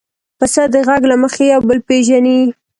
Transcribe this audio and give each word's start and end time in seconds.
پسه 0.39 0.63
د 0.73 0.75
غږ 0.87 1.01
له 1.11 1.15
مخې 1.23 1.45
یو 1.53 1.61
بل 1.69 1.79
پېژني. 1.87 2.39